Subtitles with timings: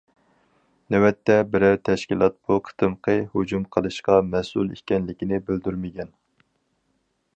[0.93, 6.11] نۆۋەتتە بىرەر تەشكىلات بۇ قېتىمقى ھۇجۇم قىلىشقا مەسئۇل ئىكەنلىكىنى بىلدۈرمىگەن.